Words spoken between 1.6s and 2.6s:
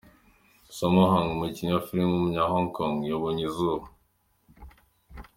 wa filime w’umunya